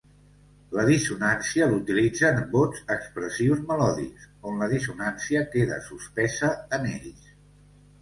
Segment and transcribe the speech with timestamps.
[0.77, 7.35] La dissonància l'utilitza en bots expressius melòdics, on la dissonància queda suspesa en ells.